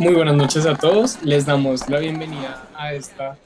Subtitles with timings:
[0.00, 1.22] Muy buenas noches a todos.
[1.22, 3.38] Les damos la bienvenida a esta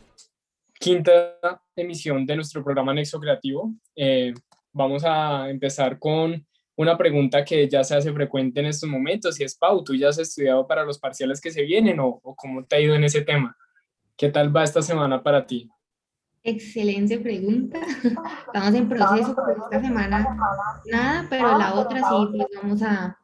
[0.81, 1.37] quinta
[1.77, 3.75] emisión de nuestro programa Nexo Creativo.
[3.95, 4.33] Eh,
[4.73, 9.45] vamos a empezar con una pregunta que ya se hace frecuente en estos momentos y
[9.45, 12.65] es, Pau, ¿tú ya has estudiado para los parciales que se vienen o, o cómo
[12.65, 13.55] te ha ido en ese tema?
[14.17, 15.71] ¿Qué tal va esta semana para ti?
[16.43, 17.79] Excelente pregunta.
[18.47, 20.37] Estamos en proceso por esta semana.
[20.87, 23.19] Nada, pero la otra sí, pues vamos a,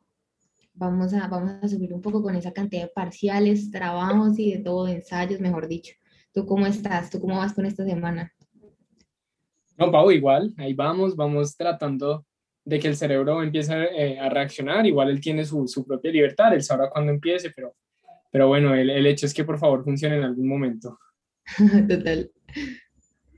[0.75, 4.59] vamos a, vamos a subir un poco con esa cantidad de parciales, trabajos y de
[4.59, 5.95] todo, ensayos, mejor dicho.
[6.33, 7.11] ¿Tú cómo estás?
[7.11, 8.33] ¿Tú cómo vas con esta semana?
[9.77, 12.25] No, Pau, igual, ahí vamos, vamos tratando
[12.65, 16.55] de que el cerebro empiece eh, a reaccionar, igual él tiene su, su, propia libertad,
[16.55, 17.75] él sabrá cuándo empiece, pero,
[18.31, 20.99] pero bueno, el, el hecho es que por favor funcione en algún momento.
[21.89, 22.31] Total.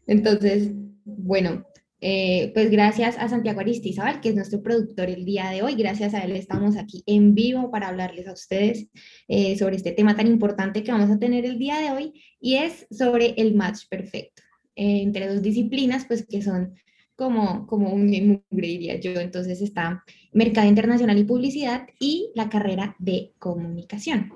[0.07, 0.71] Entonces,
[1.05, 1.67] bueno,
[2.01, 5.75] eh, pues gracias a Santiago Aristizabal, que es nuestro productor el día de hoy.
[5.77, 8.89] Gracias a él estamos aquí en vivo para hablarles a ustedes
[9.29, 12.57] eh, sobre este tema tan importante que vamos a tener el día de hoy y
[12.57, 14.43] es sobre el match perfecto
[14.75, 16.75] eh, entre dos disciplinas, pues que son
[17.15, 19.13] como, como un mugre, diría yo.
[19.13, 24.33] Entonces está Mercado Internacional y Publicidad y la carrera de Comunicación.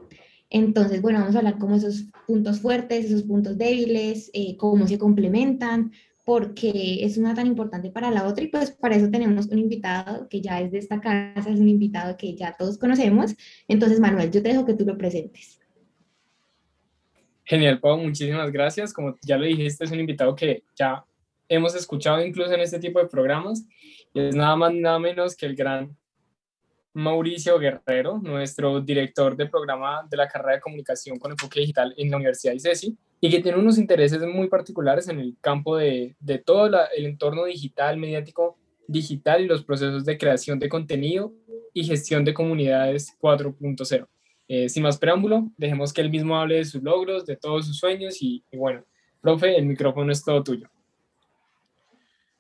[0.49, 5.93] Entonces, bueno, vamos a hablar como esos puntos fuertes, esos puntos débiles, cómo se complementan,
[6.31, 10.29] porque es una tan importante para la otra y pues para eso tenemos un invitado
[10.29, 13.35] que ya es de esta casa, es un invitado que ya todos conocemos.
[13.67, 15.59] Entonces, Manuel, yo te dejo que tú lo presentes.
[17.43, 18.93] Genial, Pau, muchísimas gracias.
[18.93, 21.05] Como ya lo dijiste, es un invitado que ya
[21.49, 23.67] hemos escuchado incluso en este tipo de programas
[24.15, 25.97] y es nada más nada menos que el gran
[26.93, 32.09] Mauricio Guerrero, nuestro director de programa de la carrera de comunicación con enfoque digital en
[32.09, 36.17] la Universidad de ICESI, y que tiene unos intereses muy particulares en el campo de,
[36.21, 41.33] de todo el entorno digital, mediático digital y los procesos de creación de contenido
[41.73, 44.09] y gestión de comunidades 4.0.
[44.49, 47.79] Eh, sin más preámbulo, dejemos que él mismo hable de sus logros, de todos sus
[47.79, 48.85] sueños y, y bueno,
[49.21, 50.69] profe, el micrófono es todo tuyo.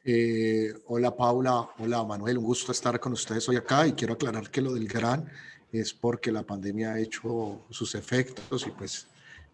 [0.02, 4.50] Eh, hola Paula, hola Manuel, un gusto estar con ustedes hoy acá y quiero aclarar
[4.50, 5.28] que lo del GRAN
[5.70, 9.06] es porque la pandemia ha hecho sus efectos y pues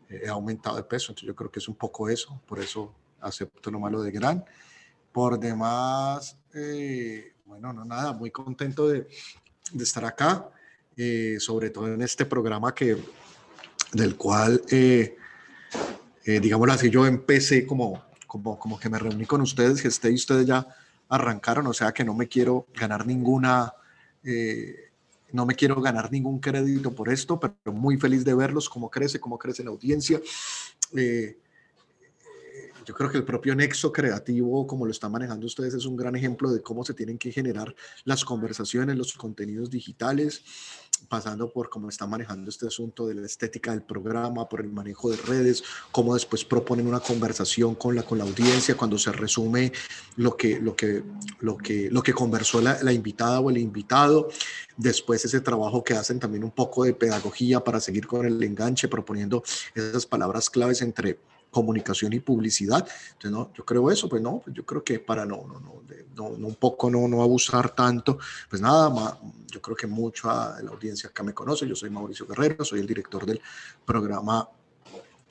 [0.09, 3.71] he aumentado de peso, entonces yo creo que es un poco eso, por eso acepto
[3.71, 4.44] lo malo de GRAN.
[5.12, 9.09] Por demás, eh, bueno, no nada, muy contento de,
[9.72, 10.50] de estar acá,
[10.97, 12.97] eh, sobre todo en este programa que,
[13.93, 15.17] del cual, eh,
[16.25, 20.11] eh digámoslo así, yo empecé como como, como que me reuní con ustedes, que esté
[20.11, 20.67] y ustedes ya
[21.09, 23.73] arrancaron, o sea que no me quiero ganar ninguna,
[24.25, 24.91] eh,
[25.32, 29.20] no me quiero ganar ningún crédito por esto, pero muy feliz de verlos, cómo crece,
[29.20, 30.20] cómo crece la audiencia.
[30.97, 31.38] Eh,
[32.87, 36.14] yo creo que el propio nexo creativo, como lo están manejando ustedes, es un gran
[36.14, 40.44] ejemplo de cómo se tienen que generar las conversaciones, los contenidos digitales,
[41.09, 45.11] pasando por cómo están manejando este asunto de la estética del programa, por el manejo
[45.11, 45.62] de redes,
[45.93, 49.73] cómo después proponen una conversación con la, con la audiencia cuando se resume
[50.17, 51.03] lo que, lo que,
[51.41, 54.29] lo que, lo que conversó la, la invitada o el invitado,
[54.77, 58.89] después ese trabajo que hacen también un poco de pedagogía para seguir con el enganche,
[58.89, 59.43] proponiendo
[59.75, 61.19] esas palabras claves entre
[61.56, 62.87] comunicación y publicidad.
[63.12, 66.25] Entonces, no, yo creo eso, pues no, pues yo creo que para no, no, no,
[66.27, 68.19] un poco no, no abusar tanto,
[68.50, 69.15] pues nada, más,
[69.50, 72.81] yo creo que mucha de la audiencia acá me conoce, yo soy Mauricio Guerrero, soy
[72.81, 73.41] el director del
[73.87, 74.47] programa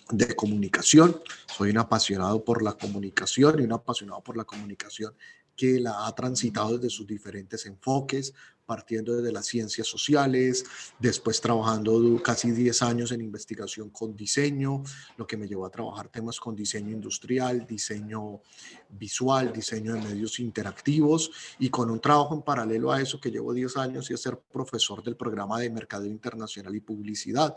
[0.10, 1.16] de comunicación,
[1.46, 5.14] soy un apasionado por la comunicación y un apasionado por la comunicación
[5.56, 8.34] que la ha transitado desde sus diferentes enfoques,
[8.66, 10.66] partiendo desde las ciencias sociales,
[11.00, 14.84] después trabajando casi 10 años en investigación con diseño,
[15.18, 18.42] lo que me llevó a trabajar temas con diseño industrial, diseño
[18.90, 23.54] visual, diseño de medios interactivos y con un trabajo en paralelo a eso que llevo
[23.54, 27.56] 10 años y es ser profesor del programa de Mercado Internacional y Publicidad.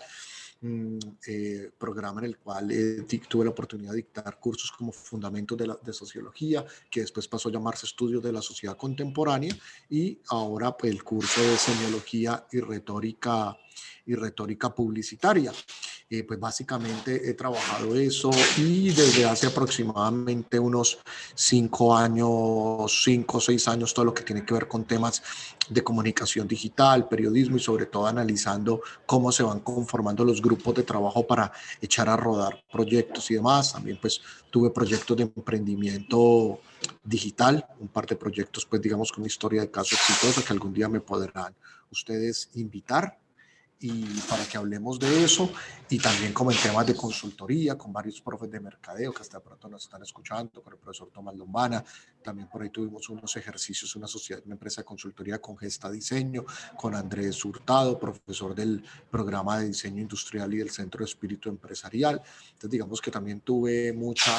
[0.61, 5.93] Eh, programa en el cual eh, tuve la oportunidad de dictar cursos como Fundamentos de,
[5.93, 9.57] Sociología, que después pasó a llamarse Estudios de la Sociedad Contemporánea,
[9.89, 13.57] y ahora pues, el curso de Semiología y Retórica,
[14.05, 15.53] y retórica Publicitaria.
[16.11, 21.01] Eh, pues básicamente he trabajado eso y desde hace aproximadamente unos
[21.35, 25.23] cinco años, cinco o seis años, todo lo que tiene que ver con temas
[25.69, 30.83] de comunicación digital, periodismo y sobre todo analizando cómo se van conformando los grupos de
[30.83, 33.75] trabajo para echar a rodar proyectos y demás.
[33.75, 36.59] También pues tuve proyectos de emprendimiento
[37.05, 40.89] digital, un par de proyectos pues digamos con historia de caso exitosa que algún día
[40.89, 41.55] me podrán
[41.91, 43.19] ustedes invitar
[43.81, 45.51] y para que hablemos de eso
[45.89, 49.69] y también como en temas de consultoría con varios profes de mercadeo que hasta pronto
[49.69, 51.85] nos están escuchando, con el profesor Tomás Lombana,
[52.23, 56.45] también por ahí tuvimos unos ejercicios, una sociedad, una empresa de consultoría con Gesta Diseño,
[56.77, 62.21] con Andrés Hurtado, profesor del programa de diseño industrial y del Centro de Espíritu Empresarial.
[62.49, 64.33] Entonces digamos que también tuve mucha,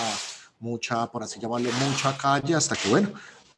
[0.60, 3.14] mucha, por así llamarlo, mucha calle hasta que bueno,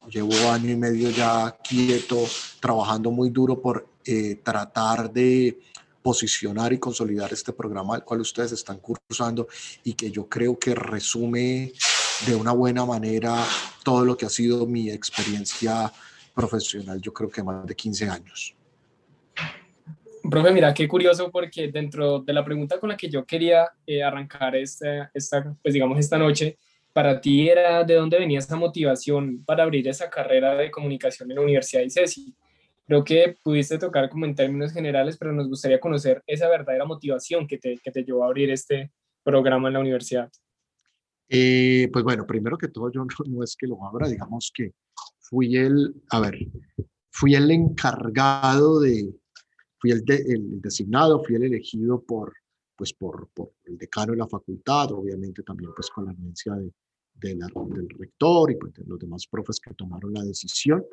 [0.10, 2.24] llevo año y medio ya quieto,
[2.60, 5.60] trabajando muy duro por eh, tratar de
[6.02, 9.48] posicionar y consolidar este programa al cual ustedes están cursando
[9.84, 11.74] y que yo creo que resume
[12.26, 13.46] de una buena manera
[13.84, 15.92] todo lo que ha sido mi experiencia
[16.34, 18.56] profesional, yo creo que más de 15 años.
[20.30, 24.04] Profe, mira, qué curioso porque dentro de la pregunta con la que yo quería eh,
[24.04, 26.58] arrancar esta, esta, pues digamos, esta noche,
[26.94, 31.36] para ti era de dónde venía esa motivación para abrir esa carrera de comunicación en
[31.36, 32.36] la Universidad de ICESI.
[32.86, 37.48] Creo que pudiste tocar como en términos generales, pero nos gustaría conocer esa verdadera motivación
[37.48, 38.92] que te, que te llevó a abrir este
[39.24, 40.30] programa en la universidad.
[41.30, 44.72] Eh, pues bueno, primero que todo, yo no, es que lo abra, digamos que
[45.20, 46.38] fui el, a ver,
[47.10, 49.14] fui el encargado de,
[49.78, 52.34] fui el, el designado, fui el elegido por,
[52.82, 56.74] pues por, por, el decano de la facultad, obviamente también pues con la anuencia de,
[57.14, 60.84] de del rector y pues de los demás profes que tomaron la decisión.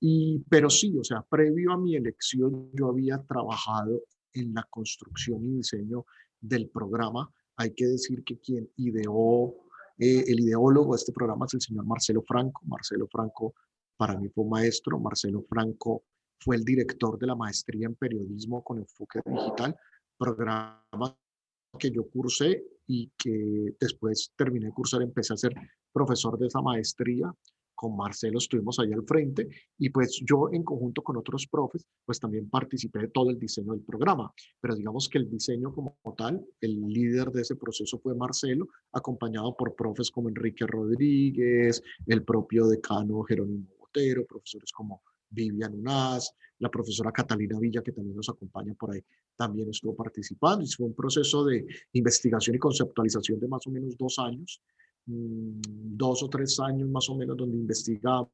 [0.00, 4.02] Y, pero sí, o sea, previo a mi elección yo había trabajado
[4.32, 6.06] en la construcción y diseño
[6.40, 7.32] del programa.
[7.56, 9.54] Hay que decir que quien ideó,
[9.98, 12.62] eh, el ideólogo de este programa es el señor Marcelo Franco.
[12.64, 13.54] Marcelo Franco
[13.96, 14.98] para mí fue maestro.
[14.98, 16.02] Marcelo Franco
[16.40, 19.76] fue el director de la maestría en periodismo con enfoque digital,
[20.22, 20.84] programa
[21.78, 25.52] que yo cursé y que después terminé de cursar, empecé a ser
[25.92, 27.34] profesor de esa maestría.
[27.74, 29.48] Con Marcelo estuvimos ahí al frente
[29.78, 33.72] y pues yo en conjunto con otros profes pues también participé de todo el diseño
[33.72, 38.14] del programa, pero digamos que el diseño como tal, el líder de ese proceso fue
[38.14, 45.74] Marcelo, acompañado por profes como Enrique Rodríguez, el propio decano Jerónimo Botero, profesores como Vivian
[45.74, 49.02] Unaz, la profesora Catalina Villa, que también nos acompaña por ahí,
[49.36, 50.64] también estuvo participando.
[50.64, 54.60] Y fue un proceso de investigación y conceptualización de más o menos dos años,
[55.06, 55.60] Mm,
[55.96, 58.30] dos o tres años más o menos donde investigamos,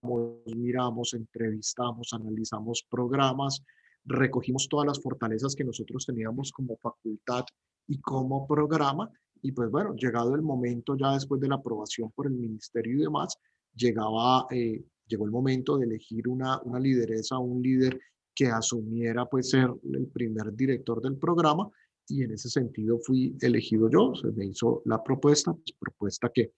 [0.55, 3.63] miramos, entrevistamos, analizamos programas,
[4.05, 7.45] recogimos todas las fortalezas que nosotros teníamos como facultad
[7.87, 9.11] y como programa.
[9.41, 13.03] Y pues bueno, llegado el momento ya después de la aprobación por el ministerio y
[13.03, 13.39] demás,
[13.75, 17.99] llegaba, eh, llegó el momento de elegir una, una lideresa, un líder
[18.35, 21.69] que asumiera pues ser el primer director del programa
[22.07, 26.53] y en ese sentido fui elegido yo, se me hizo la propuesta, pues, propuesta que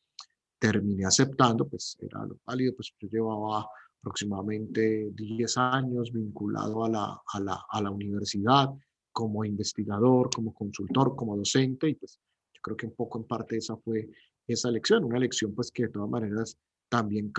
[0.59, 3.67] terminé aceptando, pues era lo válido, pues yo llevaba
[4.01, 8.69] aproximadamente 10 años vinculado a la, a la, a la universidad
[9.13, 12.21] como investigador, como consultor, como docente y pues
[12.55, 14.09] yo creo que un poco en parte esa fue
[14.47, 16.57] esa elección, una elección pues que de todas maneras
[16.91, 17.33] también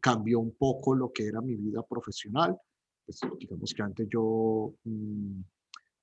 [0.00, 2.56] cambió un poco lo que era mi vida profesional,
[3.04, 4.72] pues digamos que antes yo...
[4.84, 5.42] Mm,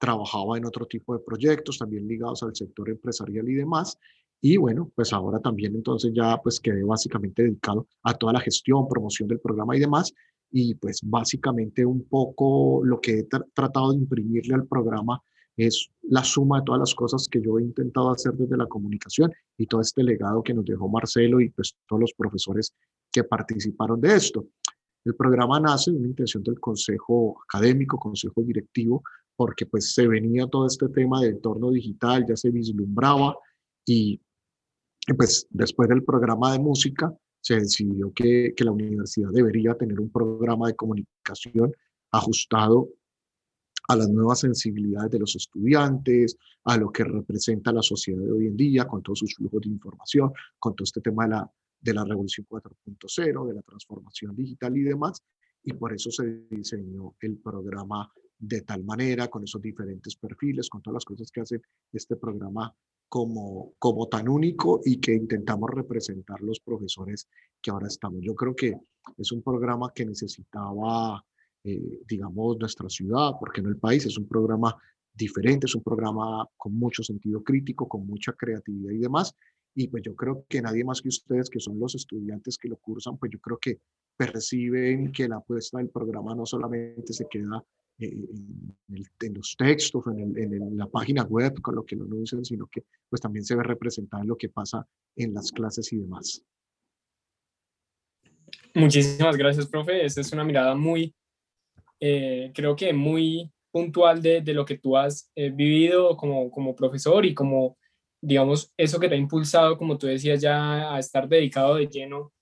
[0.02, 4.00] trabajaba en otro tipo de proyectos también ligados al sector empresarial y demás.
[4.42, 8.88] Y bueno, pues ahora también entonces ya pues quedé básicamente dedicado a toda la gestión,
[8.88, 10.12] promoción del programa y demás.
[10.50, 15.22] Y pues básicamente un poco lo que he tratado de imprimirle al programa
[15.58, 19.32] es la suma de todas las cosas que yo he intentado hacer desde la comunicación
[19.58, 22.74] y todo este legado que nos dejó Marcelo y pues todos los profesores
[23.12, 24.48] que participaron de esto.
[25.04, 29.04] El programa nace de una intención del Consejo Académico, Consejo Directivo,
[29.36, 33.36] porque pues se venía todo este tema del entorno digital, ya se vislumbraba
[33.86, 34.22] y
[35.18, 37.12] pues después del programa de música
[37.42, 41.74] se decidió que, que la universidad debería tener un programa de comunicación
[42.12, 42.90] ajustado
[43.92, 48.48] a las nuevas sensibilidades de los estudiantes, a lo que representa la sociedad de hoy
[48.48, 51.94] en día, con todos sus flujos de información, con todo este tema de la, de
[51.94, 55.22] la revolución 4.0, de la transformación digital y demás.
[55.64, 60.82] Y por eso se diseñó el programa de tal manera, con esos diferentes perfiles, con
[60.82, 62.74] todas las cosas que hace este programa
[63.10, 67.28] como, como tan único y que intentamos representar los profesores
[67.62, 68.22] que ahora estamos.
[68.22, 68.74] Yo creo que
[69.18, 71.24] es un programa que necesitaba,
[71.64, 74.76] eh, digamos, nuestra ciudad, porque no el país, es un programa
[75.14, 79.36] diferente, es un programa con mucho sentido crítico, con mucha creatividad y demás.
[79.74, 82.78] Y pues yo creo que nadie más que ustedes, que son los estudiantes que lo
[82.78, 83.80] cursan, pues yo creo que
[84.18, 87.64] perciben que la apuesta del programa no solamente se queda
[88.00, 92.84] en, los textos, en, en, la página web, con lo que lo anuncian, sino que
[93.10, 96.44] pues también se ve representado en lo que pasa en las clases y demás.
[98.74, 100.06] Muchísimas gracias, profe.
[100.06, 101.14] Esta es una mirada muy,
[102.02, 106.76] eh, creo que muy puntual de, de lo que tú has eh, vivido como, como
[106.76, 107.78] profesor y como,
[108.22, 112.34] digamos, eso que te ha impulsado, como tú decías, ya a estar dedicado de lleno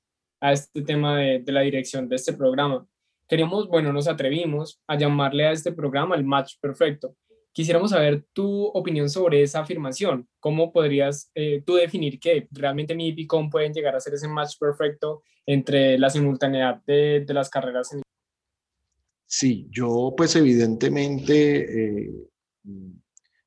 [0.42, 2.88] a este tema de, de la dirección de este programa.
[3.28, 7.16] Queremos, bueno, nos atrevimos a llamarle a este programa el match perfecto.
[7.52, 10.28] Quisiéramos saber tu opinión sobre esa afirmación.
[10.40, 14.28] ¿Cómo podrías eh, tú definir que realmente MIP y COM pueden llegar a ser ese
[14.28, 18.02] match perfecto entre la simultaneidad de, de las carreras en
[19.32, 22.30] Sí, yo pues evidentemente, eh,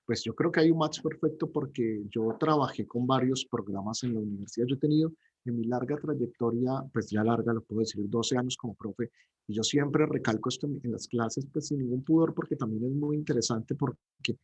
[0.06, 4.14] pues yo creo que hay un match perfecto porque yo trabajé con varios programas en
[4.14, 4.66] la universidad.
[4.68, 5.12] Yo he tenido
[5.44, 9.10] en mi larga trayectoria, pues ya larga, lo puedo decir, 12 años como profe,
[9.48, 12.92] y yo siempre recalco esto en las clases, pues sin ningún pudor, porque también es
[12.92, 14.36] muy interesante, porque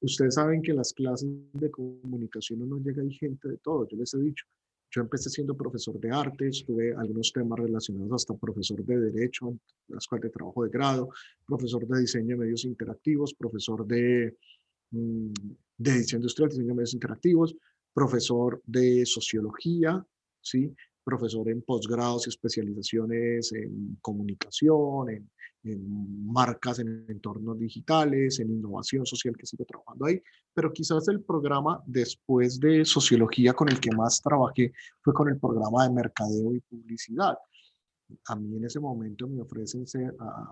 [0.00, 4.12] ustedes saben que las clases de comunicación uno llega y gente de todo, yo les
[4.12, 4.44] he dicho,
[4.96, 9.60] yo empecé siendo profesor de arte, tuve algunos temas relacionados hasta profesor de derecho en
[9.88, 11.10] la escuela de trabajo de grado,
[11.46, 14.34] profesor de diseño de medios interactivos, profesor de,
[14.92, 15.32] mm,
[15.76, 17.54] de edición industrial, diseño de medios interactivos,
[17.92, 20.02] profesor de sociología,
[20.40, 20.74] ¿sí?
[21.06, 25.30] Profesor en posgrados y especializaciones en comunicación, en,
[26.26, 30.22] marcas en entornos digitales, en innovación social que sigo trabajando ahí,
[30.54, 34.72] pero quizás el programa después de sociología con el que más trabajé
[35.02, 37.36] fue con el programa de mercadeo y publicidad.
[38.28, 39.84] A mí en ese momento me ofrecen,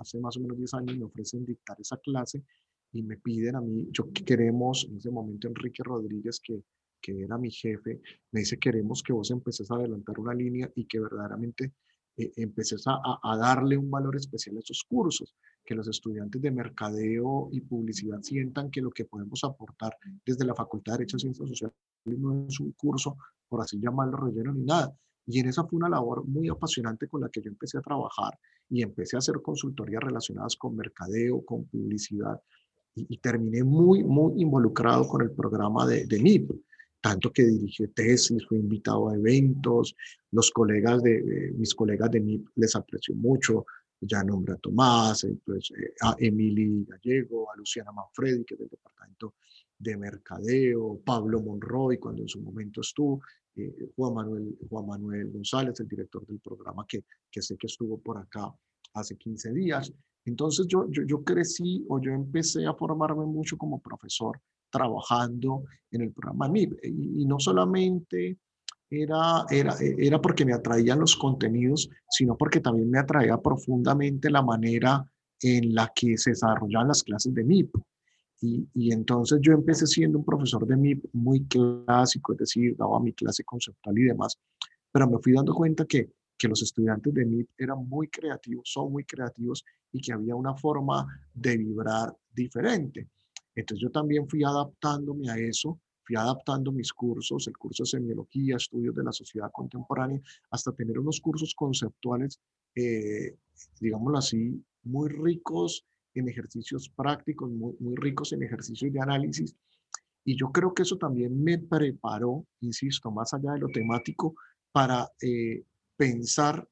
[0.01, 2.43] hace más o menos 10 años, me ofrecen dictar esa clase
[2.93, 6.61] y me piden a mí, yo queremos, en ese momento Enrique Rodríguez, que
[7.05, 8.01] que era mi jefe,
[8.33, 11.75] me dice, queremos que vos empeces a adelantar una línea y que verdaderamente
[12.17, 16.51] eh, empeces a, a, darle un valor especial a esos cursos, que los estudiantes de
[16.51, 19.95] mercadeo y publicidad sientan que lo que podemos aportar
[20.25, 23.19] desde la Facultad de Derecho y Ciencias Sociales no es un curso,
[23.49, 24.97] por así llamarlo, relleno ni nada.
[25.27, 28.39] Y en esa fue una labor muy apasionante con la que yo empecé a trabajar
[28.71, 32.41] y empecé a hacer consultorías relacionadas con mercadeo, con publicidad,
[32.95, 36.51] y, terminé muy, muy involucrado con el programa de, de MIP
[37.05, 39.95] tanto que dirige tesis, fue invitado a eventos,
[40.31, 43.67] los colegas de, mis colegas de MIP les aprecio mucho,
[44.01, 45.71] ya nombré a Tomás, pues,
[46.01, 49.35] a Emily Gallego, a Luciana Manfredi, que es del departamento
[49.79, 53.21] de mercadeo, Pablo Monroy, cuando en su momento estuvo,
[53.55, 57.99] eh, Juan, Manuel, Juan Manuel González, el director del programa, que, que sé que estuvo
[57.99, 58.51] por acá
[58.95, 59.93] hace 15 días.
[60.25, 64.41] Entonces yo, yo, yo crecí o yo empecé a formarme mucho como profesor
[64.75, 65.63] trabajando
[65.93, 66.85] en el programa MIP.
[66.85, 68.39] Y, no solamente
[68.91, 74.43] era, era, era porque me atraían los contenidos, sino porque también me atraía profundamente la
[74.43, 75.09] manera
[75.41, 77.71] en la que se desarrollaban las clases de MIP.
[78.41, 82.99] Y, y, entonces yo empecé siendo un profesor de MIP muy clásico, es decir, daba
[82.99, 84.37] mi clase conceptual y demás,
[84.91, 88.91] pero me fui dando cuenta que, que los estudiantes de MIP eran muy creativos, son
[88.91, 93.09] muy creativos y que había una forma de vibrar diferente.
[93.55, 98.57] Entonces yo también fui adaptándome a eso, fui adaptando mis cursos, el curso de semiología,
[98.57, 100.21] estudios de la sociedad contemporánea,
[100.51, 102.41] hasta tener unos cursos conceptuales,
[102.75, 103.37] eh,
[103.81, 109.55] digámoslo así, muy ricos en ejercicios prácticos, muy, muy ricos en ejercicios de análisis.
[110.25, 114.35] Y yo creo que eso también me preparó, insisto, más allá de lo temático,
[114.73, 115.65] para eh,
[115.97, 116.67] pensar,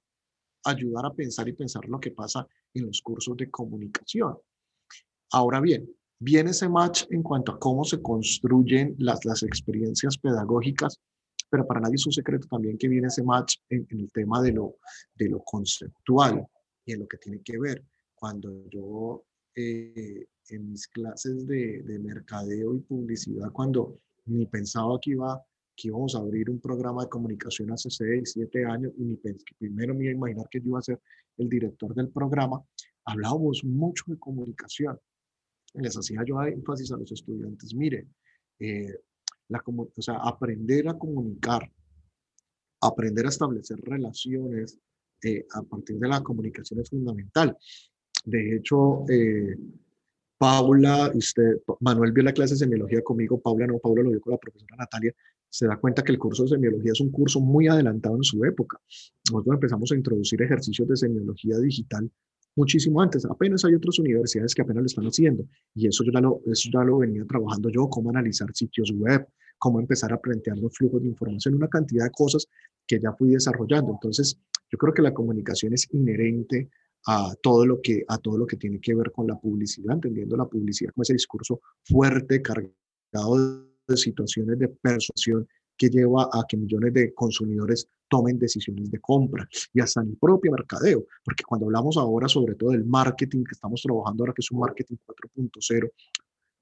[0.65, 4.39] ayudar a pensar y pensar lo que pasa en los cursos de comunicación.
[5.33, 5.89] Ahora bien,
[6.23, 11.01] viene ese match en cuanto a cómo se construyen las, las experiencias pedagógicas,
[11.51, 14.53] pero para nadie es un secreto también que viene ese match en, el tema de
[14.53, 14.77] lo,
[15.17, 16.47] de lo conceptual
[16.85, 17.85] y en lo que tiene que ver.
[18.15, 19.25] Cuando yo
[19.57, 25.43] eh, en mis clases de, de, mercadeo y publicidad, cuando ni pensaba que, iba,
[25.75, 29.17] que íbamos a abrir un programa de comunicación hace 6, 7 años, y ni
[29.59, 31.01] primero me iba a imaginar que yo iba a ser
[31.39, 32.63] el director del programa,
[33.05, 34.97] hablábamos mucho de comunicación
[35.75, 38.07] les hacía yo énfasis a los estudiantes, mire,
[38.59, 38.95] eh,
[39.49, 41.71] la, o sea, aprender a comunicar,
[42.81, 44.79] aprender a establecer relaciones
[45.23, 47.57] eh, a partir de la comunicación es fundamental.
[48.25, 49.57] De hecho, eh,
[50.39, 54.33] Paula, usted, Manuel vio la clase de semiología conmigo, Paula no, Paula lo vio con
[54.33, 55.15] la profesora Natalia,
[55.49, 58.43] se da cuenta que el curso de semiología es un curso muy adelantado en su
[58.45, 58.81] época.
[59.31, 62.11] Nosotros empezamos a introducir ejercicios de semiología digital
[62.57, 63.25] muchísimo antes.
[63.25, 65.45] Apenas hay otras universidades que apenas lo están haciendo
[65.75, 69.27] y eso ya lo, eso ya lo venía trabajando yo, cómo analizar sitios web,
[69.59, 72.47] cómo empezar a plantear los flujos de información, una cantidad de cosas
[72.87, 73.93] que ya fui desarrollando.
[73.93, 74.39] Entonces,
[74.71, 76.71] yo creo que la comunicación es inherente
[77.07, 80.37] a todo lo que a todo lo que tiene que ver con la publicidad, entendiendo
[80.37, 86.57] la publicidad como ese discurso fuerte, cargado de situaciones de persuasión que lleva a que
[86.57, 91.67] millones de consumidores tomen decisiones de compra y hasta en el propio mercadeo, porque cuando
[91.67, 95.91] hablamos ahora sobre todo del marketing que estamos trabajando ahora, que es un marketing 4.0,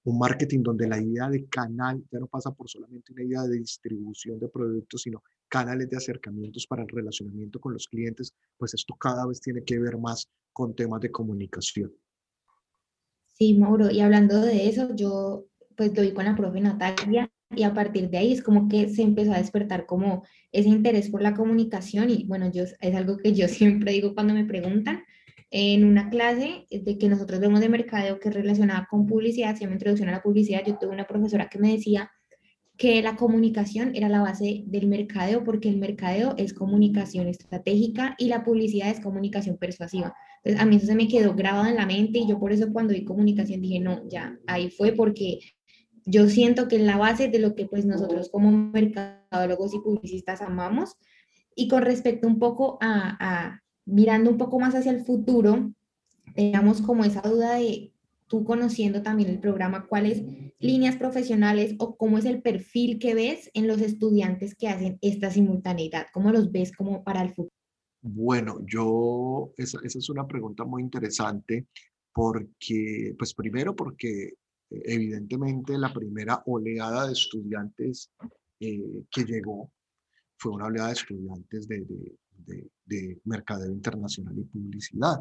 [0.05, 3.59] un marketing donde la idea de canal ya no pasa por solamente una idea de
[3.59, 8.95] distribución de productos, sino canales de acercamientos para el relacionamiento con los clientes, pues esto
[8.95, 11.93] cada vez tiene que ver más con temas de comunicación.
[13.35, 17.65] Sí, Mauro, y hablando de eso, yo pues lo vi con la profe Natalia y
[17.65, 21.23] a partir de ahí es como que se empezó a despertar como ese interés por
[21.23, 25.05] la comunicación y bueno, yo, es algo que yo siempre digo cuando me preguntan,
[25.53, 29.63] en una clase de que nosotros vemos de mercadeo que es relacionada con publicidad, se
[29.63, 32.11] llama Introducción a la Publicidad, yo tuve una profesora que me decía
[32.77, 38.29] que la comunicación era la base del mercadeo porque el mercadeo es comunicación estratégica y
[38.29, 40.15] la publicidad es comunicación persuasiva.
[40.37, 42.73] Entonces a mí eso se me quedó grabado en la mente y yo por eso
[42.73, 45.41] cuando vi comunicación dije, no, ya, ahí fue porque
[46.05, 50.43] yo siento que es la base de lo que pues nosotros como mercadólogos y publicistas
[50.43, 50.97] amamos.
[51.55, 55.73] Y con respecto un poco a, a mirando un poco más hacia el futuro,
[56.35, 57.93] tengamos como esa duda de
[58.31, 60.23] tú conociendo también el programa, cuáles
[60.61, 65.31] líneas profesionales o cómo es el perfil que ves en los estudiantes que hacen esta
[65.31, 67.53] simultaneidad, cómo los ves como para el futuro.
[68.03, 71.67] Bueno, yo, esa, esa es una pregunta muy interesante
[72.13, 74.35] porque, pues primero porque
[74.71, 78.11] evidentemente la primera oleada de estudiantes
[78.61, 79.73] eh, que llegó
[80.37, 85.21] fue una oleada de estudiantes de, de, de, de mercadeo internacional y publicidad.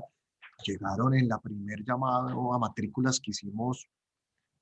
[0.66, 3.88] Llegaron en la primer llamado a matrículas que hicimos,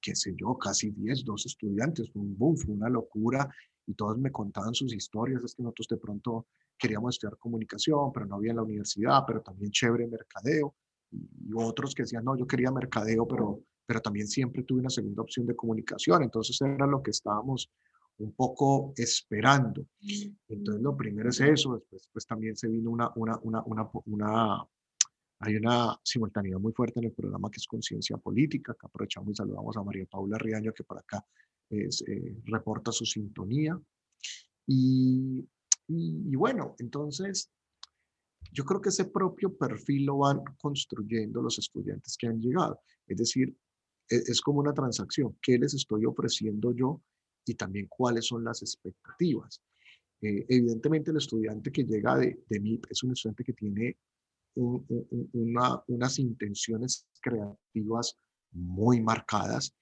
[0.01, 2.11] qué sé yo, casi 10, 12 estudiantes.
[2.11, 3.49] Fue un boom, fue una locura
[3.85, 5.43] y todos me contaban sus historias.
[5.43, 9.41] Es que nosotros de pronto queríamos estudiar comunicación, pero no había en la universidad, pero
[9.41, 10.75] también chévere mercadeo.
[11.11, 15.23] Y, otros que decían, no, yo quería mercadeo, pero, pero también siempre tuve una segunda
[15.23, 16.21] opción de comunicación.
[16.21, 17.71] Entonces era lo que estábamos
[18.17, 19.87] un poco esperando.
[20.47, 24.67] Entonces, lo primero es eso, después pues también se vino una, una, una, una, una
[25.39, 29.35] hay una simultaneidad muy fuerte en el programa que es Conciencia Política, que aprovechamos y
[29.35, 31.23] saludamos a María Paula Riaño, que por acá
[31.69, 33.79] es, eh, reporta su sintonía.
[34.65, 35.47] Y,
[35.87, 37.51] y, bueno, entonces,
[38.51, 42.81] yo creo que ese propio perfil lo van construyendo los estudiantes que han llegado.
[43.05, 43.55] Es decir,
[44.09, 45.37] es, es como una transacción.
[45.41, 47.01] ¿Qué les estoy ofreciendo yo?
[47.47, 49.61] y también cuáles son las expectativas.
[50.21, 53.97] Eh, evidentemente el estudiante que llega de, de MIP es un estudiante que tiene
[54.55, 58.17] una, unas intenciones creativas
[58.51, 59.73] muy marcadas.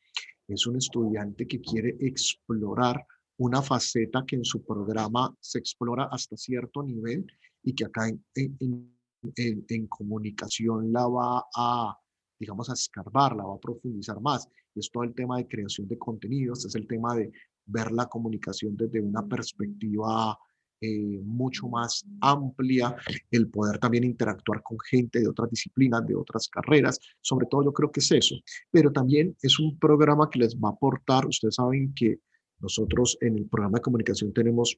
[0.47, 3.05] Es un estudiante que quiere explorar
[3.37, 7.25] una faceta que en su programa se explora hasta cierto nivel
[7.63, 8.97] y que acá en,
[9.35, 11.97] en comunicación la va a,
[12.39, 14.47] digamos, a escarbar, la va a profundizar más.
[14.75, 17.31] Es todo el tema de creación de contenidos, es el tema de
[17.65, 20.37] ver la comunicación desde una perspectiva
[20.81, 22.95] eh, mucho más amplia,
[23.31, 27.73] el poder también interactuar con gente de otras disciplinas, de otras carreras, sobre todo yo
[27.73, 28.35] creo que es eso,
[28.71, 32.19] pero también es un programa que les va a aportar, ustedes saben que
[32.59, 34.77] nosotros en el programa de comunicación tenemos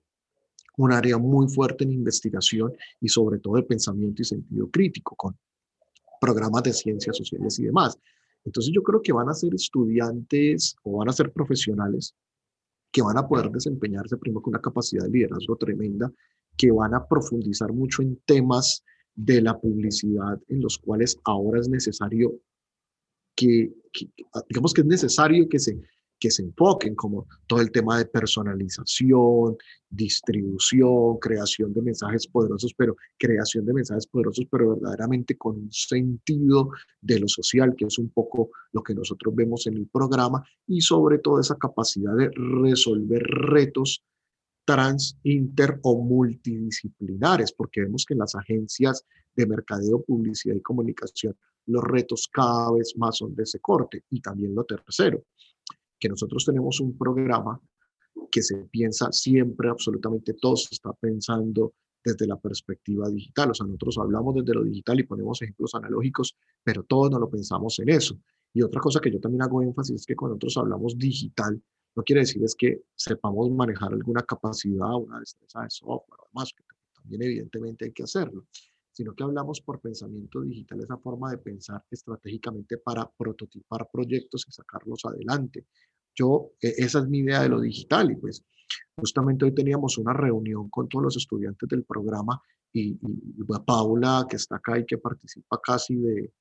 [0.77, 5.35] un área muy fuerte en investigación y sobre todo de pensamiento y sentido crítico, con
[6.19, 7.97] programas de ciencias sociales y demás.
[8.45, 12.15] Entonces yo creo que van a ser estudiantes o van a ser profesionales
[12.91, 16.12] que van a poder desempeñarse primero con una capacidad de liderazgo tremenda,
[16.56, 21.67] que van a profundizar mucho en temas de la publicidad en los cuales ahora es
[21.67, 22.39] necesario
[23.36, 24.10] que, que
[24.49, 25.80] digamos que es necesario que se
[26.19, 29.58] que se enfoquen, como todo el tema de personalización,
[29.89, 36.71] distribución, creación de mensajes poderosos, pero creación de mensajes poderosos, pero verdaderamente con un sentido
[37.01, 40.82] de lo social, que es un poco lo que nosotros vemos en el programa, y
[40.82, 44.03] sobre todo esa capacidad de resolver retos
[44.65, 51.36] trans, inter o multidisciplinares, porque vemos que en las agencias de mercadeo, publicidad y comunicación
[51.67, 54.03] los retos cada vez más son de ese corte.
[54.10, 55.23] Y también lo tercero,
[55.99, 57.60] que nosotros tenemos un programa
[58.31, 63.51] que se piensa siempre, absolutamente todo se está pensando desde la perspectiva digital.
[63.51, 67.29] O sea, nosotros hablamos desde lo digital y ponemos ejemplos analógicos, pero todos no lo
[67.29, 68.17] pensamos en eso.
[68.53, 71.62] Y otra cosa que yo también hago énfasis es que cuando nosotros hablamos digital,
[71.95, 76.63] no quiere decir es que sepamos manejar alguna capacidad, una destreza de software, además, que
[76.93, 78.45] también evidentemente hay que hacerlo,
[78.97, 84.51] sino que hablamos por pensamiento digital, esa forma de pensar estratégicamente para prototipar proyectos y
[84.51, 85.67] sacarlos adelante.
[86.15, 88.43] Yo, e, esa es mi idea de lo digital y pues
[88.95, 92.41] justamente hoy teníamos una reunión con todos los estudiantes del programa
[92.73, 96.33] y, y, Paula, que está acá y que participa casi de,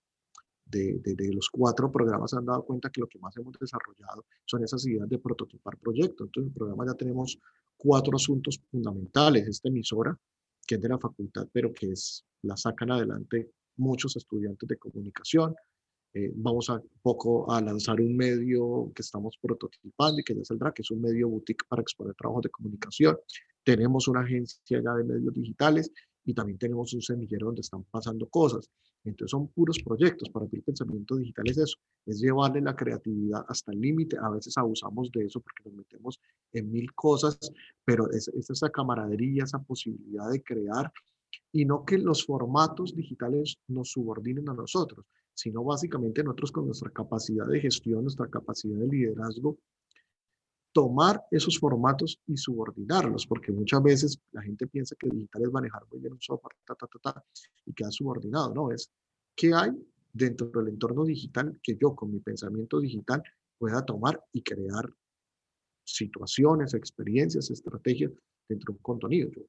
[0.65, 4.25] de, de, los cuatro programas, se han dado cuenta que lo que más hemos desarrollado
[4.47, 6.29] son esas ideas de prototipar proyectos.
[6.29, 7.39] Entonces, en el programa ya tenemos
[7.77, 9.47] cuatro asuntos fundamentales.
[9.47, 10.19] Esta emisora,
[10.67, 15.55] que es de la facultad, pero que es, la sacan adelante muchos estudiantes de comunicación.
[16.15, 20.73] Eh, vamos a poco a lanzar un medio que estamos prototipando y que ya saldrá,
[20.73, 23.17] que es un medio boutique para exponer trabajos de comunicación.
[23.63, 25.91] Tenemos una agencia ya de medios digitales
[26.25, 28.71] y también tenemos un semillero donde están pasando cosas.
[29.07, 30.29] Entonces son puros proyectos.
[30.31, 34.17] Para mí el pensamiento digital es eso, es llevarle la creatividad hasta el límite.
[34.21, 36.21] A veces abusamos de eso porque nos metemos
[36.53, 37.39] en mil cosas,
[37.85, 40.93] pero es, es esa camaradería, esa posibilidad de crear
[41.53, 46.91] y no que los formatos digitales nos subordinen a nosotros, sino básicamente nosotros con nuestra
[46.91, 49.57] capacidad de gestión, nuestra capacidad de liderazgo,
[50.77, 55.83] tomar esos formatos y subordinarlos, porque muchas veces la gente piensa que digital es manejar
[55.91, 57.25] muy bien un software, ta, ta, ta, ta,
[57.65, 58.91] y queda subordinado, no, es
[59.35, 59.71] qué hay
[60.13, 63.23] dentro del entorno digital que yo con mi pensamiento digital
[63.57, 64.87] pueda tomar y crear
[65.83, 68.13] situaciones, experiencias, estrategias
[68.47, 69.31] dentro de un contenido.
[69.31, 69.45] Yo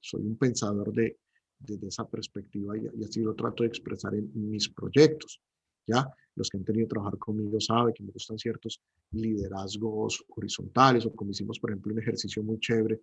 [0.00, 1.18] soy un pensador de,
[1.58, 5.42] desde esa perspectiva y, y así lo trato de expresar en mis proyectos.
[5.86, 6.10] ¿ya?
[6.36, 8.80] Los que han tenido que trabajar conmigo saben que me gustan ciertos
[9.12, 13.00] liderazgos horizontales o como hicimos, por ejemplo, un ejercicio muy chévere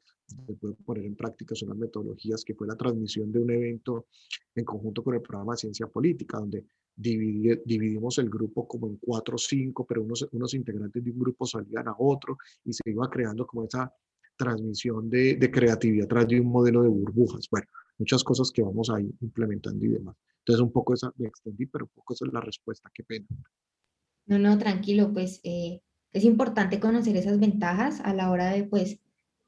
[0.48, 4.08] de poder poner en práctica unas metodologías que fue la transmisión de un evento
[4.56, 6.66] en conjunto con el programa de ciencia política, donde
[6.96, 11.46] dividimos el grupo como en cuatro o cinco, pero unos, unos integrantes de un grupo
[11.46, 13.92] salían a otro y se iba creando como esa
[14.36, 17.48] transmisión de, de creatividad a través de un modelo de burbujas.
[17.50, 17.68] Bueno,
[17.98, 20.16] muchas cosas que vamos ahí implementando y demás.
[20.42, 23.28] Entonces, un poco esa, me extendí, pero un poco esa es la respuesta, qué pena.
[24.26, 25.82] No, no, tranquilo, pues eh,
[26.14, 29.00] es importante conocer esas ventajas a la hora de, pues,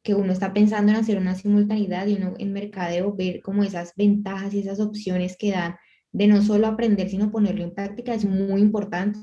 [0.04, 3.94] que uno está pensando en hacer una simultaneidad y uno en mercadeo ver como esas
[3.96, 5.76] ventajas y esas opciones que dan
[6.12, 9.20] de no solo aprender, sino ponerlo en práctica, es muy importante.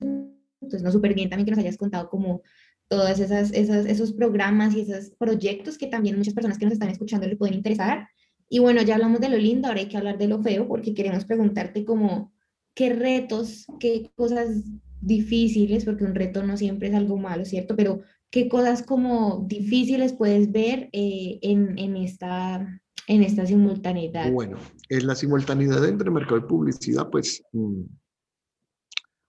[0.00, 2.42] Entonces, no, súper bien también que nos hayas contado como
[2.88, 6.88] todos esas, esas, esos programas y esos proyectos que también muchas personas que nos están
[6.88, 8.08] escuchando le pueden interesar
[8.52, 10.92] y bueno, ya hablamos de lo lindo, ahora hay que hablar de lo feo porque
[10.92, 12.32] queremos preguntarte como
[12.74, 14.64] qué retos, qué cosas
[15.00, 17.76] difíciles, porque un reto no siempre es algo malo, ¿cierto?
[17.76, 24.32] Pero qué cosas como difíciles puedes ver eh, en, en, esta, en esta simultaneidad.
[24.32, 24.58] Bueno,
[24.88, 27.82] en la simultaneidad entre mercado y publicidad, pues mmm,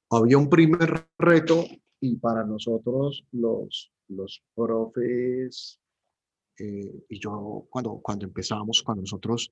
[0.09, 1.63] había un primer reto
[1.99, 5.79] y para nosotros los, los profes
[6.63, 9.51] eh, y yo cuando, cuando empezamos, cuando nosotros,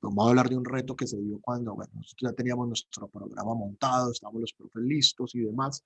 [0.00, 3.06] vamos a hablar de un reto que se dio cuando, bueno, nosotros ya teníamos nuestro
[3.06, 5.84] programa montado, estábamos los profes listos y demás,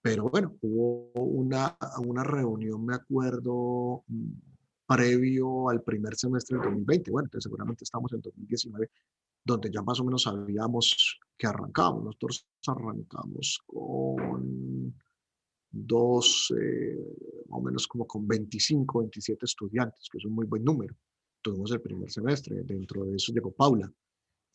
[0.00, 4.02] pero bueno, hubo una, una reunión, me acuerdo,
[4.84, 8.90] previo al primer semestre del 2020, bueno, entonces seguramente estamos en 2019,
[9.44, 12.02] donde ya más o menos sabíamos que arrancamos.
[12.02, 14.92] Nosotros arrancamos con
[15.72, 17.16] dos, eh,
[17.48, 20.94] más o menos como con 25, 27 estudiantes, que es un muy buen número.
[21.40, 23.90] Tuvimos el primer semestre, dentro de eso llegó Paula.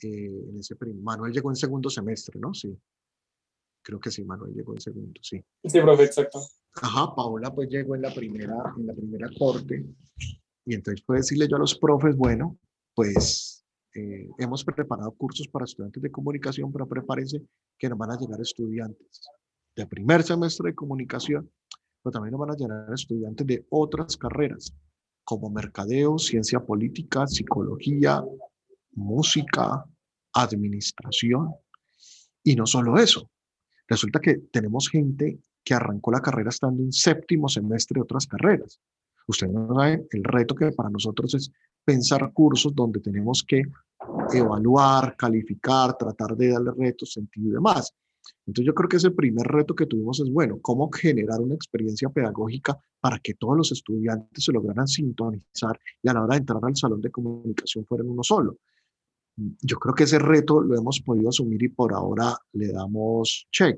[0.01, 2.53] Eh, en ese Manuel llegó en segundo semestre, ¿no?
[2.53, 2.77] Sí.
[3.81, 5.43] Creo que sí, Manuel llegó en segundo, sí.
[5.63, 6.39] Sí, profe, exacto.
[6.75, 9.85] Ajá, Paula pues llegó en la primera, en la primera corte.
[10.65, 12.59] Y entonces puede decirle yo a los profes, bueno,
[12.93, 17.41] pues eh, hemos preparado cursos para estudiantes de comunicación, pero prepárense
[17.77, 19.21] que nos van a llegar estudiantes
[19.77, 21.49] de primer semestre de comunicación,
[22.01, 24.73] pero también nos van a llenar estudiantes de otras carreras,
[25.23, 28.23] como mercadeo, ciencia política, psicología,
[28.93, 29.85] música,
[30.33, 31.53] administración.
[32.43, 33.29] Y no solo eso,
[33.87, 38.79] resulta que tenemos gente que arrancó la carrera estando en séptimo semestre de otras carreras.
[39.27, 41.51] Ustedes no saben el reto que para nosotros es
[41.83, 43.63] pensar cursos donde tenemos que
[44.33, 47.93] evaluar, calificar, tratar de darle retos, sentido y demás.
[48.45, 52.09] Entonces yo creo que ese primer reto que tuvimos es, bueno, cómo generar una experiencia
[52.09, 56.61] pedagógica para que todos los estudiantes se lograran sintonizar y a la hora de entrar
[56.63, 58.57] al salón de comunicación fueran uno solo.
[59.35, 63.77] Yo creo que ese reto lo hemos podido asumir y por ahora le damos check.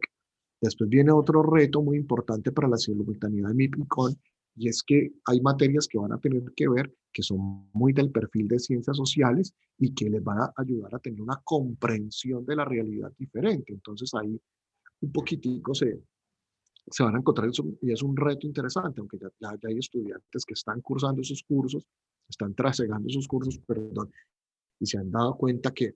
[0.61, 4.15] Después viene otro reto muy importante para la simultaneidad de MIPICON
[4.55, 8.11] y es que hay materias que van a tener que ver que son muy del
[8.11, 12.55] perfil de ciencias sociales y que les van a ayudar a tener una comprensión de
[12.55, 13.73] la realidad diferente.
[13.73, 14.39] Entonces ahí
[15.01, 16.01] un poquitico se,
[16.87, 17.49] se van a encontrar
[17.81, 21.87] y es un reto interesante, aunque ya, ya, hay estudiantes que están cursando esos cursos,
[22.27, 24.11] están trasegando esos cursos, perdón,
[24.79, 25.95] y se han dado cuenta que,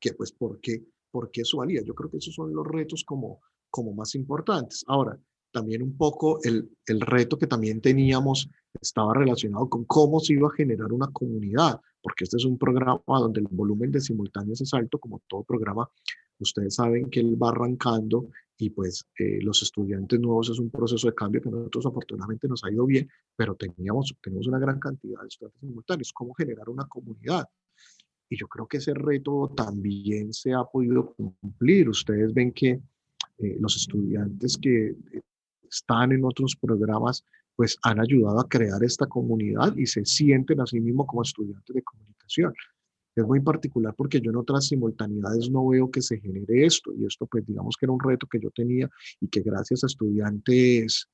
[0.00, 1.82] que pues, ¿por qué, ¿por qué eso valía?
[1.82, 4.84] Yo creo que esos son los retos como, como más importantes.
[4.86, 5.18] Ahora,
[5.56, 10.48] también un poco el, el reto que también teníamos estaba relacionado con cómo se iba
[10.48, 14.74] a generar una comunidad, porque este es un programa donde el volumen de simultáneos es
[14.74, 15.88] alto, como todo programa
[16.38, 21.06] ustedes saben que él va arrancando y pues eh, los estudiantes nuevos es un proceso
[21.08, 25.20] de cambio que nosotros afortunadamente nos ha ido bien, pero teníamos, tenemos una gran cantidad
[25.20, 26.12] de estudiantes simultáneos.
[26.12, 27.46] ¿Cómo generar una comunidad?
[28.28, 31.88] Y yo creo que ese reto también se ha podido cumplir.
[31.88, 32.80] Ustedes ven que
[33.38, 35.22] eh, los estudiantes que eh,
[35.70, 37.24] están en otros programas,
[37.54, 41.74] pues han ayudado a crear esta comunidad y se sienten a sí mismos como estudiantes
[41.74, 42.52] de comunicación.
[43.14, 47.06] Es muy particular porque yo en otras simultaneidades no veo que se genere esto y
[47.06, 51.08] esto pues digamos que era un reto que yo tenía y que gracias a estudiantes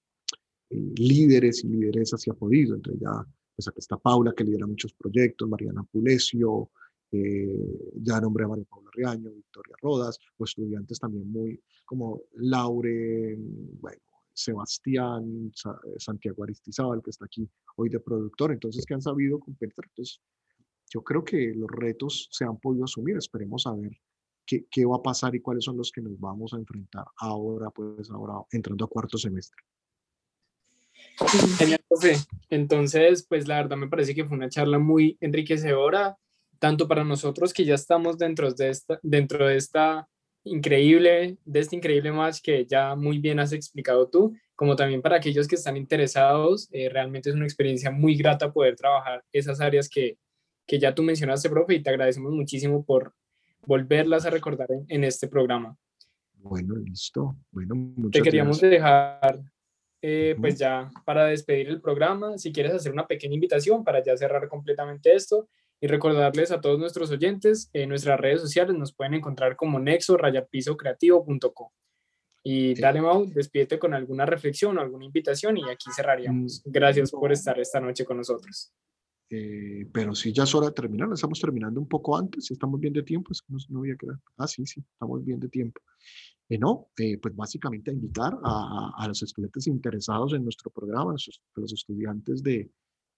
[0.70, 2.74] eh, líderes y lideresas se ha podido.
[2.74, 6.70] Entre ya, pues aquí está Paula que lidera muchos proyectos, Mariana Pulesio,
[7.12, 13.36] eh, ya nombré a María Paula Riaño, Victoria Rodas, o estudiantes también muy como Laure,
[13.80, 14.00] bueno,
[14.34, 15.52] Sebastián,
[15.98, 19.84] Santiago Aristizábal, que está aquí hoy de productor, entonces que han sabido competir.
[19.84, 20.20] Entonces,
[20.90, 23.92] yo creo que los retos se han podido asumir, esperemos a ver
[24.46, 27.70] qué, qué va a pasar y cuáles son los que nos vamos a enfrentar ahora,
[27.70, 29.62] pues ahora entrando a cuarto semestre.
[31.58, 32.16] Genial, profe.
[32.50, 36.16] Entonces, pues la verdad me parece que fue una charla muy enriquecedora
[36.58, 40.08] tanto para nosotros que ya estamos dentro de esta, dentro de esta
[40.44, 45.16] increíble, de este increíble match que ya muy bien has explicado tú, como también para
[45.16, 49.88] aquellos que están interesados, eh, realmente es una experiencia muy grata poder trabajar esas áreas
[49.88, 50.18] que,
[50.66, 53.14] que ya tú mencionaste, profe, y te agradecemos muchísimo por
[53.66, 55.76] volverlas a recordar en, este programa.
[56.38, 57.36] Bueno, listo.
[57.50, 59.40] Bueno, muchas Te queríamos dejar,
[60.00, 64.16] eh, pues ya para despedir el programa, si quieres hacer una pequeña invitación para ya
[64.16, 65.48] cerrar completamente esto
[65.82, 70.16] y recordarles a todos nuestros oyentes, en nuestras redes sociales nos pueden encontrar como nexo
[70.16, 71.68] creativo.com.
[72.44, 76.62] Y dale, Mau, despídete con alguna reflexión o alguna invitación y aquí cerraríamos.
[76.64, 78.72] Mm, Gracias por estar esta noche con nosotros.
[79.28, 82.92] Eh, pero si ya es hora de terminar, estamos terminando un poco antes, estamos bien
[82.92, 84.18] de tiempo, es que no, no voy a quedar.
[84.36, 85.80] Ah, sí, sí, estamos bien de tiempo.
[86.48, 91.10] Eh, no, eh, pues básicamente a invitar a, a, los estudiantes interesados en nuestro programa,
[91.10, 92.70] a los, estudiantes de,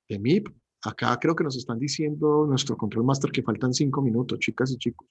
[0.09, 0.49] de MIP,
[0.85, 4.77] Acá creo que nos están diciendo nuestro control master que faltan cinco minutos, chicas y
[4.77, 5.09] chicos,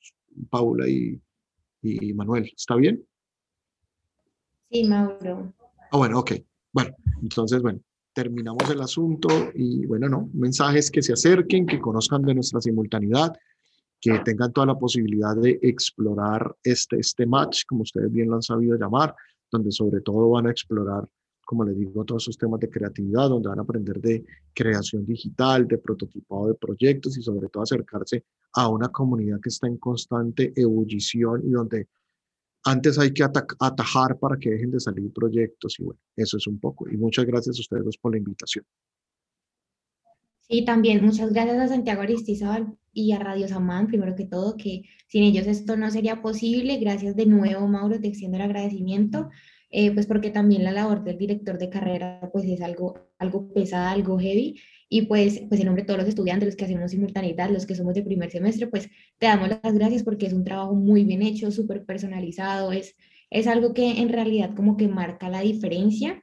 [0.49, 1.19] Paula y,
[1.81, 2.51] y Manuel.
[2.55, 3.03] ¿Está bien?
[4.69, 5.51] Sí, Mauro.
[5.91, 6.33] Ah, bueno, ok.
[6.71, 7.79] Bueno, entonces, bueno,
[8.13, 13.33] terminamos el asunto y bueno, no, mensajes que se acerquen, que conozcan de nuestra simultaneidad,
[13.99, 18.41] que tengan toda la posibilidad de explorar este, este match, como ustedes bien lo han
[18.41, 19.15] sabido llamar,
[19.51, 21.07] donde sobre todo van a explorar
[21.45, 25.67] como les digo, todos esos temas de creatividad, donde van a aprender de creación digital,
[25.67, 30.53] de prototipado de proyectos y sobre todo acercarse a una comunidad que está en constante
[30.56, 31.88] ebullición y donde
[32.65, 36.60] antes hay que atajar para que dejen de salir proyectos y bueno, eso es un
[36.60, 36.89] poco.
[36.89, 38.65] Y muchas gracias a ustedes dos por la invitación.
[40.47, 44.84] Sí, también muchas gracias a Santiago Aristizábal y a Radio Samán, primero que todo, que
[45.08, 46.77] sin ellos esto no sería posible.
[46.77, 49.29] Gracias de nuevo, Mauro, te extiendo el agradecimiento.
[49.75, 53.89] Eh, pues porque también la labor del director de carrera pues es algo, algo pesada,
[53.89, 57.49] algo heavy, y pues, pues en nombre de todos los estudiantes, los que hacemos simultaneidad,
[57.49, 60.75] los que somos de primer semestre, pues te damos las gracias porque es un trabajo
[60.75, 62.95] muy bien hecho, súper personalizado, es,
[63.31, 66.21] es algo que en realidad como que marca la diferencia.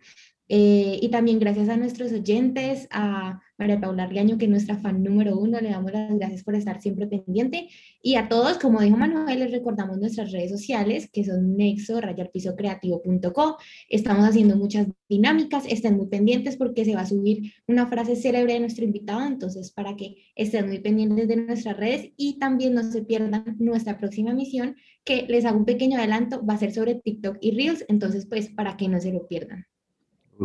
[0.49, 5.03] Eh, y también gracias a nuestros oyentes, a María Paula Riaño, que es nuestra fan
[5.03, 7.69] número uno, le damos las gracias por estar siempre pendiente.
[8.03, 13.59] Y a todos, como dijo Manuel, les recordamos nuestras redes sociales, que son nexo, rayarpisocreativo.co.
[13.91, 18.55] Estamos haciendo muchas dinámicas, estén muy pendientes porque se va a subir una frase célebre
[18.55, 22.83] de nuestro invitado, entonces para que estén muy pendientes de nuestras redes y también no
[22.83, 26.95] se pierdan nuestra próxima misión, que les hago un pequeño adelanto, va a ser sobre
[26.95, 29.67] TikTok y Reels, entonces pues para que no se lo pierdan.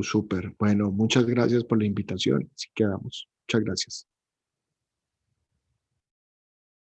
[0.04, 0.56] Súper.
[0.60, 2.50] Bueno, muchas gracias por la invitación.
[2.56, 3.28] Así quedamos.
[3.48, 4.15] Muchas gracias.